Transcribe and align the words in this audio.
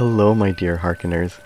Hello, 0.00 0.34
my 0.34 0.50
dear 0.50 0.78
hearkeners, 0.78 1.40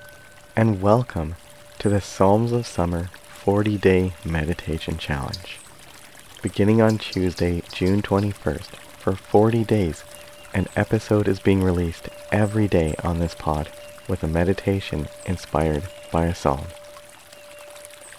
and 0.55 0.81
welcome 0.81 1.35
to 1.81 1.89
the 1.89 2.01
Psalms 2.01 2.53
of 2.53 2.69
Summer 2.69 3.11
40 3.27 3.77
Day 3.79 4.13
Meditation 4.25 4.97
Challenge. 4.97 5.59
Beginning 6.41 6.81
on 6.81 6.99
Tuesday, 6.99 7.65
June 7.73 8.01
21st, 8.01 8.77
for 8.97 9.17
40 9.17 9.65
days, 9.65 10.05
an 10.55 10.69
episode 10.77 11.27
is 11.27 11.41
being 11.41 11.65
released 11.65 12.09
every 12.31 12.69
day 12.69 12.95
on 13.03 13.19
this 13.19 13.35
pod 13.35 13.73
with 14.07 14.23
a 14.23 14.29
meditation 14.29 15.09
inspired 15.27 15.83
by 16.13 16.27
a 16.27 16.35
psalm. 16.37 16.67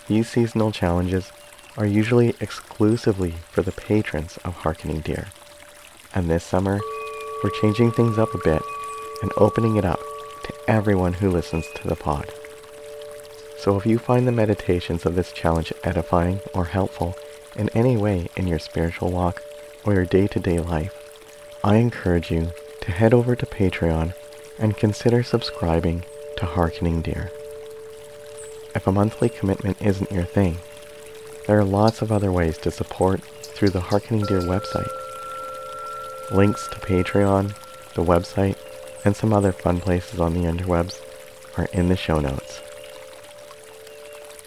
These 0.10 0.28
seasonal 0.28 0.74
challenges 0.74 1.32
are 1.78 1.86
usually 1.86 2.36
exclusively 2.42 3.36
for 3.52 3.62
the 3.62 3.72
patrons 3.72 4.38
of 4.44 4.54
Harkening 4.54 5.00
Deer. 5.00 5.28
And 6.14 6.30
this 6.30 6.44
summer, 6.44 6.82
we're 7.42 7.62
changing 7.62 7.94
things 7.94 8.18
up 8.18 8.36
a 8.36 8.44
bit 8.44 8.62
and 9.22 9.32
opening 9.38 9.78
it 9.78 9.86
up 9.86 10.02
everyone 10.68 11.14
who 11.14 11.30
listens 11.30 11.66
to 11.76 11.88
the 11.88 11.96
pod. 11.96 12.34
So 13.58 13.78
if 13.78 13.86
you 13.86 13.98
find 13.98 14.28
the 14.28 14.32
meditations 14.32 15.06
of 15.06 15.16
this 15.16 15.32
challenge 15.32 15.74
edifying 15.84 16.40
or 16.54 16.66
helpful 16.66 17.16
in 17.56 17.70
any 17.70 17.98
way 17.98 18.28
in 18.36 18.48
your 18.48 18.60
spiritual 18.60 19.12
walk 19.12 19.42
or 19.86 19.94
your 19.94 20.06
day-to-day 20.06 20.60
life, 20.60 20.94
I 21.64 21.78
encourage 21.78 22.32
you 22.32 22.52
to 22.82 22.92
head 22.92 23.14
over 23.14 23.36
to 23.36 23.46
Patreon 23.46 24.14
and 24.60 24.78
consider 24.78 25.24
subscribing 25.24 26.04
to 26.38 26.46
Harkening 26.46 27.02
Deer. 27.02 27.32
If 28.76 28.88
a 28.88 28.92
monthly 28.92 29.30
commitment 29.30 29.82
isn't 29.82 30.12
your 30.12 30.26
thing, 30.26 30.58
there 31.48 31.58
are 31.58 31.64
lots 31.64 32.02
of 32.02 32.12
other 32.12 32.32
ways 32.32 32.58
to 32.60 32.72
support 32.72 33.22
through 33.22 33.70
the 33.70 33.82
Harkening 33.82 34.26
Deer 34.26 34.42
website. 34.42 34.90
Links 36.32 36.68
to 36.70 36.76
Patreon, 36.80 37.56
the 37.94 38.04
website, 38.04 38.58
and 39.06 39.16
some 39.16 39.32
other 39.32 39.52
fun 39.52 39.80
places 39.80 40.20
on 40.20 40.34
the 40.34 40.42
interwebs 40.42 41.00
are 41.58 41.70
in 41.72 41.88
the 41.88 41.96
show 41.96 42.20
notes. 42.20 42.62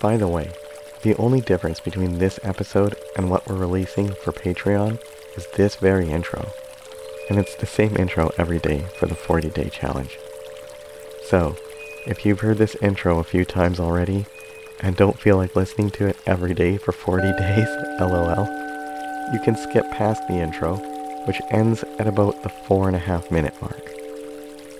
By 0.00 0.16
the 0.16 0.28
way, 0.28 0.50
the 1.02 1.14
only 1.14 1.40
difference 1.40 1.78
between 1.78 2.18
this 2.18 2.40
episode 2.42 2.96
and 3.16 3.30
what 3.30 3.48
we're 3.48 3.56
releasing 3.56 4.08
for 4.08 4.32
Patreon 4.32 5.00
is 5.36 5.46
this 5.56 5.76
very 5.76 6.10
intro. 6.10 6.50
And 7.30 7.38
it's 7.38 7.54
the 7.54 7.66
same 7.66 7.96
intro 7.96 8.30
every 8.36 8.58
day 8.58 8.84
for 8.98 9.06
the 9.06 9.14
40 9.14 9.50
day 9.50 9.68
challenge. 9.70 10.18
So, 11.28 11.56
if 12.06 12.24
you've 12.24 12.40
heard 12.40 12.58
this 12.58 12.74
intro 12.76 13.18
a 13.18 13.24
few 13.24 13.44
times 13.44 13.78
already 13.78 14.26
and 14.80 14.96
don't 14.96 15.18
feel 15.18 15.36
like 15.36 15.54
listening 15.54 15.90
to 15.90 16.06
it 16.06 16.16
every 16.26 16.54
day 16.54 16.78
for 16.78 16.92
40 16.92 17.22
days, 17.38 17.68
lol, 18.00 18.46
you 19.32 19.40
can 19.40 19.56
skip 19.56 19.88
past 19.92 20.26
the 20.26 20.34
intro, 20.34 20.76
which 21.26 21.40
ends 21.50 21.84
at 21.98 22.06
about 22.06 22.42
the 22.42 22.48
four 22.48 22.88
and 22.88 22.96
a 22.96 23.00
half 23.00 23.30
minute 23.30 23.54
mark. 23.60 23.97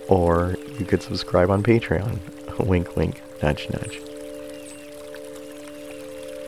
Or 0.09 0.56
you 0.78 0.84
could 0.84 1.03
subscribe 1.03 1.51
on 1.51 1.62
Patreon. 1.62 2.19
wink, 2.67 2.97
wink, 2.97 3.23
nudge, 3.42 3.69
nudge. 3.70 4.01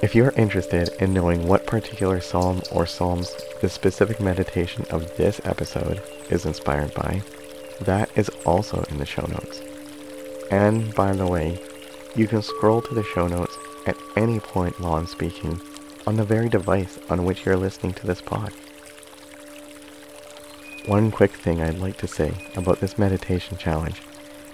If 0.02 0.14
you're 0.14 0.32
interested 0.36 0.88
in 0.98 1.12
knowing 1.12 1.46
what 1.46 1.66
particular 1.66 2.20
psalm 2.20 2.62
or 2.72 2.86
psalms 2.86 3.36
the 3.60 3.68
specific 3.68 4.18
meditation 4.18 4.86
of 4.90 5.14
this 5.16 5.40
episode 5.44 6.02
is 6.30 6.46
inspired 6.46 6.94
by, 6.94 7.22
that 7.82 8.10
is 8.16 8.30
also 8.46 8.82
in 8.90 8.96
the 8.96 9.04
show 9.04 9.26
notes. 9.26 9.60
And 10.50 10.94
by 10.94 11.12
the 11.12 11.26
way, 11.26 11.58
you 12.16 12.26
can 12.26 12.42
scroll 12.42 12.80
to 12.82 12.94
the 12.94 13.04
show 13.04 13.28
notes 13.28 13.56
at 13.86 13.96
any 14.16 14.40
point 14.40 14.80
while 14.80 14.94
I'm 14.94 15.06
speaking 15.06 15.60
on 16.06 16.16
the 16.16 16.24
very 16.24 16.48
device 16.48 16.98
on 17.08 17.24
which 17.24 17.44
you're 17.44 17.56
listening 17.56 17.92
to 17.94 18.06
this 18.06 18.20
pod. 18.20 18.52
One 20.86 21.10
quick 21.10 21.32
thing 21.32 21.60
I'd 21.60 21.78
like 21.78 21.98
to 21.98 22.08
say 22.08 22.32
about 22.56 22.80
this 22.80 22.98
meditation 22.98 23.58
challenge 23.58 24.00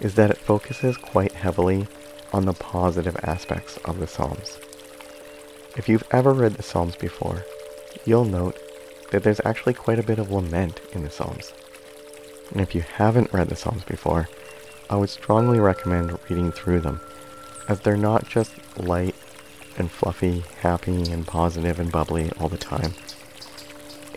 is 0.00 0.16
that 0.16 0.30
it 0.30 0.36
focuses 0.36 0.96
quite 0.96 1.32
heavily 1.32 1.86
on 2.32 2.44
the 2.44 2.52
positive 2.52 3.16
aspects 3.22 3.76
of 3.84 4.00
the 4.00 4.08
Psalms. 4.08 4.58
If 5.76 5.88
you've 5.88 6.06
ever 6.10 6.32
read 6.32 6.54
the 6.54 6.64
Psalms 6.64 6.96
before, 6.96 7.44
you'll 8.04 8.24
note 8.24 8.58
that 9.12 9.22
there's 9.22 9.40
actually 9.44 9.74
quite 9.74 10.00
a 10.00 10.02
bit 10.02 10.18
of 10.18 10.32
lament 10.32 10.80
in 10.92 11.04
the 11.04 11.10
Psalms. 11.10 11.52
And 12.50 12.60
if 12.60 12.74
you 12.74 12.80
haven't 12.80 13.32
read 13.32 13.48
the 13.48 13.56
Psalms 13.56 13.84
before, 13.84 14.28
I 14.90 14.96
would 14.96 15.10
strongly 15.10 15.60
recommend 15.60 16.18
reading 16.28 16.50
through 16.50 16.80
them, 16.80 17.00
as 17.68 17.80
they're 17.80 17.96
not 17.96 18.28
just 18.28 18.52
light 18.78 19.14
and 19.78 19.90
fluffy, 19.90 20.42
happy 20.60 21.10
and 21.10 21.26
positive 21.26 21.78
and 21.78 21.92
bubbly 21.92 22.32
all 22.40 22.48
the 22.48 22.58
time. 22.58 22.94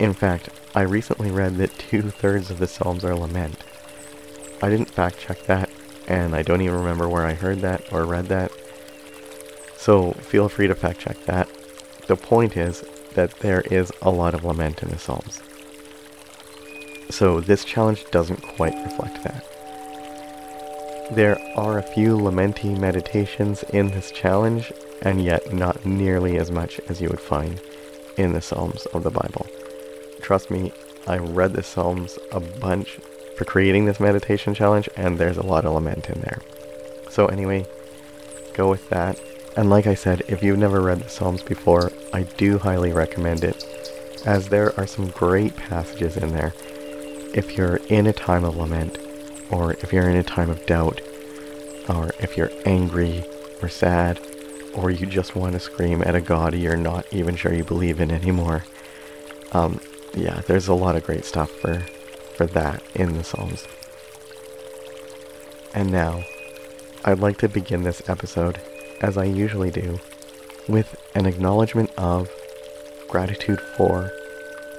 In 0.00 0.14
fact, 0.14 0.48
I 0.74 0.80
recently 0.80 1.30
read 1.30 1.56
that 1.58 1.78
two-thirds 1.78 2.50
of 2.50 2.58
the 2.58 2.66
Psalms 2.66 3.04
are 3.04 3.14
lament. 3.14 3.62
I 4.62 4.70
didn't 4.70 4.90
fact 4.90 5.18
check 5.18 5.44
that, 5.44 5.68
and 6.08 6.34
I 6.34 6.40
don't 6.40 6.62
even 6.62 6.78
remember 6.78 7.06
where 7.06 7.26
I 7.26 7.34
heard 7.34 7.60
that 7.60 7.92
or 7.92 8.06
read 8.06 8.28
that, 8.28 8.50
so 9.76 10.12
feel 10.12 10.48
free 10.48 10.68
to 10.68 10.74
fact 10.74 11.00
check 11.00 11.22
that. 11.26 11.48
The 12.06 12.16
point 12.16 12.56
is 12.56 12.82
that 13.14 13.38
there 13.40 13.60
is 13.70 13.92
a 14.00 14.10
lot 14.10 14.32
of 14.32 14.42
lament 14.42 14.82
in 14.82 14.88
the 14.88 14.98
Psalms. 14.98 15.42
So 17.10 17.40
this 17.40 17.66
challenge 17.66 18.06
doesn't 18.10 18.40
quite 18.40 18.74
reflect 18.84 19.22
that. 19.24 19.44
There 21.12 21.38
are 21.56 21.78
a 21.78 21.82
few 21.82 22.16
lamenty 22.16 22.78
meditations 22.78 23.64
in 23.64 23.88
this 23.90 24.10
challenge, 24.10 24.72
and 25.02 25.22
yet 25.22 25.52
not 25.52 25.84
nearly 25.84 26.38
as 26.38 26.50
much 26.50 26.80
as 26.88 27.02
you 27.02 27.08
would 27.08 27.20
find 27.20 27.60
in 28.16 28.32
the 28.32 28.40
Psalms 28.40 28.86
of 28.86 29.02
the 29.02 29.10
Bible. 29.10 29.46
Trust 30.20 30.50
me, 30.50 30.72
I 31.06 31.18
read 31.18 31.54
the 31.54 31.62
Psalms 31.62 32.18
a 32.30 32.40
bunch 32.40 32.98
for 33.36 33.44
creating 33.44 33.84
this 33.84 34.00
meditation 34.00 34.54
challenge, 34.54 34.88
and 34.96 35.18
there's 35.18 35.38
a 35.38 35.46
lot 35.46 35.64
of 35.64 35.72
lament 35.72 36.08
in 36.08 36.20
there. 36.20 36.40
So 37.10 37.26
anyway, 37.26 37.66
go 38.54 38.68
with 38.68 38.88
that. 38.90 39.20
And 39.56 39.70
like 39.70 39.86
I 39.86 39.94
said, 39.94 40.22
if 40.28 40.42
you've 40.42 40.58
never 40.58 40.80
read 40.80 41.00
the 41.00 41.08
Psalms 41.08 41.42
before, 41.42 41.90
I 42.12 42.22
do 42.22 42.58
highly 42.58 42.92
recommend 42.92 43.42
it, 43.44 43.64
as 44.24 44.48
there 44.48 44.78
are 44.78 44.86
some 44.86 45.08
great 45.08 45.56
passages 45.56 46.16
in 46.16 46.32
there. 46.32 46.52
If 47.34 47.56
you're 47.56 47.76
in 47.88 48.06
a 48.06 48.12
time 48.12 48.44
of 48.44 48.56
lament, 48.56 48.98
or 49.50 49.72
if 49.74 49.92
you're 49.92 50.08
in 50.08 50.16
a 50.16 50.22
time 50.22 50.50
of 50.50 50.64
doubt, 50.66 51.00
or 51.88 52.10
if 52.20 52.36
you're 52.36 52.52
angry 52.66 53.24
or 53.62 53.68
sad, 53.68 54.20
or 54.74 54.90
you 54.90 55.06
just 55.06 55.34
want 55.34 55.54
to 55.54 55.60
scream 55.60 56.02
at 56.02 56.14
a 56.14 56.20
god 56.20 56.54
you're 56.54 56.76
not 56.76 57.04
even 57.12 57.34
sure 57.34 57.52
you 57.52 57.64
believe 57.64 58.00
in 58.00 58.10
anymore. 58.10 58.64
Um, 59.52 59.79
yeah, 60.14 60.40
there's 60.46 60.68
a 60.68 60.74
lot 60.74 60.96
of 60.96 61.04
great 61.04 61.24
stuff 61.24 61.50
for, 61.50 61.80
for 62.34 62.46
that 62.46 62.82
in 62.94 63.16
the 63.16 63.24
Psalms. 63.24 63.66
And 65.74 65.90
now, 65.90 66.24
I'd 67.04 67.20
like 67.20 67.38
to 67.38 67.48
begin 67.48 67.82
this 67.82 68.08
episode 68.08 68.60
as 69.00 69.16
I 69.16 69.24
usually 69.24 69.70
do, 69.70 69.98
with 70.68 71.00
an 71.14 71.26
acknowledgement 71.26 71.90
of, 71.96 72.28
gratitude 73.08 73.60
for, 73.76 74.10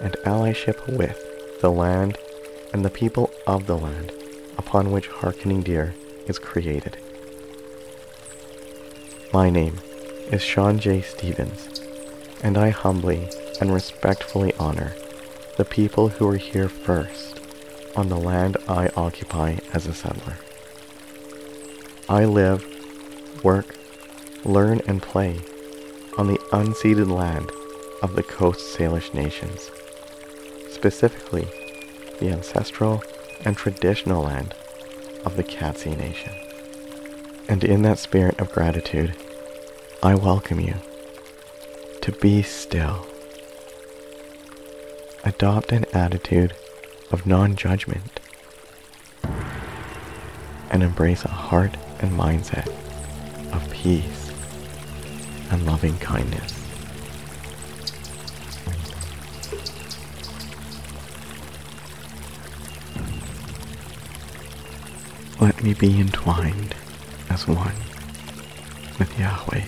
and 0.02 0.14
allyship 0.26 0.98
with 0.98 1.18
the 1.62 1.72
land 1.72 2.18
and 2.74 2.84
the 2.84 2.90
people 2.90 3.32
of 3.48 3.68
the 3.68 3.78
land 3.78 4.12
upon 4.58 4.92
which 4.92 5.08
Harkening 5.08 5.62
Deer 5.62 5.94
is 6.28 6.40
created. 6.40 6.98
My 9.34 9.50
name 9.50 9.80
is 10.32 10.42
Sean 10.42 10.80
J. 10.80 11.02
Stevens, 11.02 11.82
and 12.44 12.58
I 12.58 12.70
humbly 12.70 13.30
and 13.60 13.74
respectfully 13.74 14.54
honor 14.60 14.94
the 15.62 15.66
people 15.66 16.10
who 16.10 16.26
were 16.26 16.38
here 16.38 16.68
first 16.68 17.40
on 17.96 18.10
the 18.10 18.18
land 18.18 18.58
I 18.68 18.90
occupy 18.98 19.58
as 19.76 19.86
a 19.86 19.94
settler. 19.94 20.40
I 22.10 22.26
live, 22.26 22.66
work, 23.44 23.76
learn 24.44 24.82
and 24.88 25.04
play 25.04 25.40
on 26.18 26.26
the 26.26 26.40
unceded 26.52 27.12
land 27.12 27.52
of 28.02 28.16
the 28.16 28.24
Coast 28.24 28.76
Salish 28.76 29.14
nations, 29.14 29.70
specifically 30.72 31.48
the 32.20 32.32
ancestral 32.32 33.04
and 33.46 33.56
traditional 33.56 34.24
land 34.24 34.56
of 35.26 35.36
the 35.36 35.44
Katzie 35.44 35.96
Nation. 35.96 36.34
And 37.48 37.64
in 37.64 37.84
that 37.84 38.00
spirit 38.00 38.40
of 38.42 38.52
gratitude, 38.52 39.16
I 40.02 40.16
welcome 40.16 40.60
you 40.60 40.74
to 42.02 42.12
be 42.14 42.42
still. 42.42 43.11
Adopt 45.24 45.72
an 45.72 45.86
attitude 45.94 46.54
of 47.12 47.28
non-judgment 47.28 48.20
and 50.72 50.82
embrace 50.82 51.24
a 51.24 51.30
heart 51.30 51.78
and 52.00 52.12
mindset 52.12 52.68
of 53.54 53.70
peace 53.72 54.32
and 55.52 55.66
loving 55.66 55.98
kindness. 56.00 56.54
Let 65.40 65.64
me 65.64 65.74
be 65.74 66.00
entwined 66.00 66.76
as 67.30 67.48
one 67.48 67.76
with 68.98 69.20
Yahweh. 69.20 69.66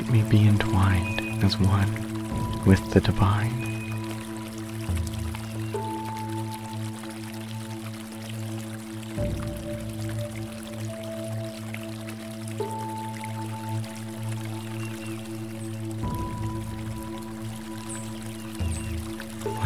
Let 0.00 0.10
me 0.10 0.22
be 0.22 0.48
entwined 0.48 1.44
as 1.44 1.60
one 1.60 2.64
with 2.64 2.90
the 2.92 3.02
divine. 3.02 3.50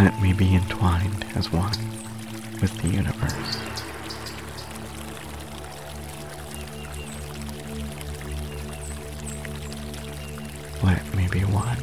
Let 0.01 0.21
me 0.21 0.33
be 0.33 0.57
entwined 0.57 1.25
as 1.37 1.53
one 1.53 1.71
with 2.61 2.77
the 2.83 2.89
universe. 2.89 3.94
Let 10.83 11.15
me 11.15 11.29
be 11.29 11.41
one. 11.41 11.79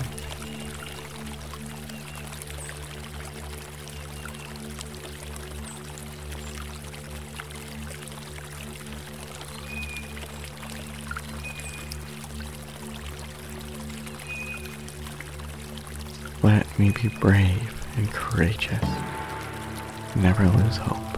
Let 16.44 16.80
me 16.80 16.92
be 16.92 17.10
brave 17.20 17.86
and 17.98 18.12
courageous. 18.12 18.84
Never 20.16 20.48
lose 20.48 20.78
hope. 20.78 21.11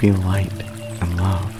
Be 0.00 0.12
light 0.12 0.52
and 1.00 1.16
love. 1.16 1.50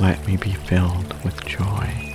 Let 0.00 0.26
me 0.26 0.38
be 0.38 0.52
filled 0.52 1.12
with 1.24 1.44
joy. 1.44 2.08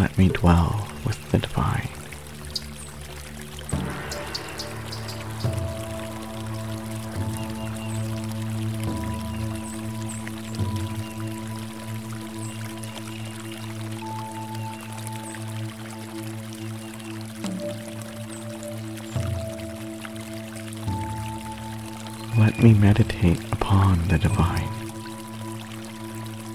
Let 0.00 0.16
me 0.16 0.28
dwell 0.28 0.88
with 1.04 1.30
the 1.30 1.36
divine. 1.36 1.86
Let 22.38 22.62
me 22.62 22.72
meditate 22.72 23.38
upon 23.52 24.08
the 24.08 24.16
divine 24.16 24.70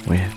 with 0.08 0.35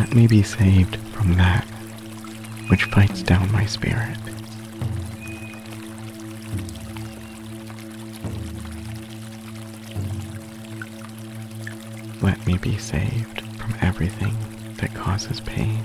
Let 0.00 0.14
me 0.14 0.26
be 0.26 0.42
saved 0.42 0.96
from 1.12 1.34
that 1.34 1.62
which 2.68 2.84
fights 2.84 3.22
down 3.22 3.52
my 3.52 3.66
spirit. 3.66 4.16
Let 12.22 12.44
me 12.46 12.56
be 12.56 12.78
saved 12.78 13.42
from 13.58 13.74
everything 13.82 14.34
that 14.78 14.94
causes 14.94 15.38
pain. 15.40 15.84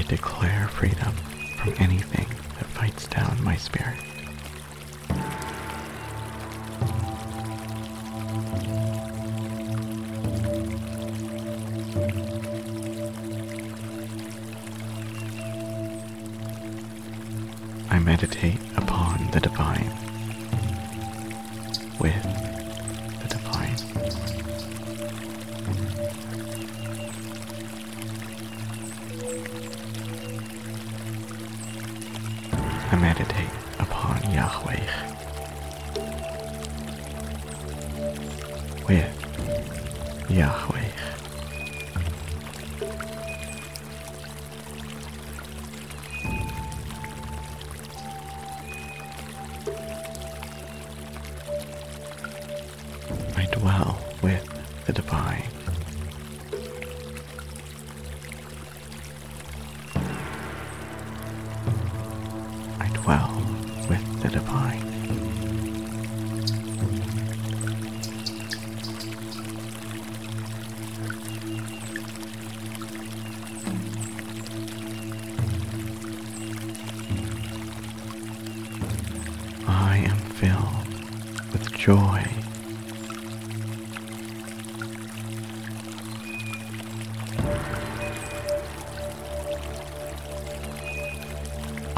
I 0.00 0.02
declare 0.04 0.66
freedom 0.68 1.12
from 1.58 1.74
anything 1.78 2.26
that 2.56 2.64
fights 2.68 3.06
down 3.06 3.44
my 3.44 3.54
spirit. 3.54 4.00
I 17.90 17.98
meditate 17.98 18.58
upon 18.78 19.30
the 19.32 19.40
divine 19.40 19.92
with 21.98 22.49
with 38.90 40.30
Yahweh. 40.30 40.90
I 53.36 53.46
dwell 53.52 54.00
with 54.22 54.44
the 54.86 54.92
divine. 54.92 55.44
I 62.80 62.88
dwell 62.94 63.30
with 63.88 64.22
the 64.22 64.28
divine. 64.30 64.89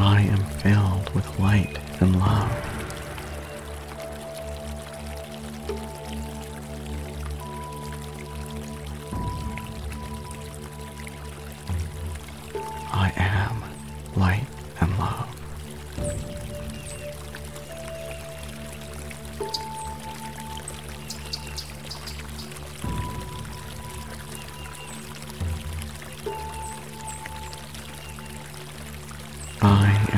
I 0.05 0.23
am 0.23 0.45
filled 0.59 1.15
with 1.15 1.39
light 1.39 1.79
and 2.01 2.19
love. 2.19 2.72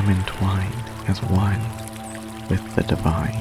Am 0.05 0.11
entwined 0.11 0.91
as 1.09 1.23
one 1.23 1.61
with 2.51 2.75
the 2.77 2.83
divine. 2.83 3.33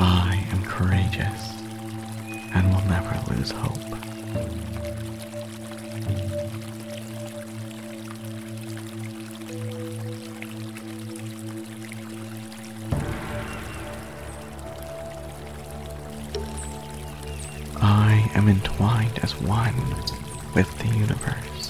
I 0.00 0.44
am 0.50 0.64
courageous 0.64 1.62
and 2.52 2.74
will 2.74 2.84
never 2.86 3.32
lose 3.32 3.52
hope. 3.52 4.21
With 20.54 20.78
the 20.78 20.88
universe. 20.88 21.61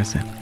Present. 0.00 0.39